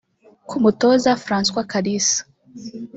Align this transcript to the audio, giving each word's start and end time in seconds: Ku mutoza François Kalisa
Ku 0.47 0.55
mutoza 0.63 1.11
François 1.25 1.65
Kalisa 1.71 2.19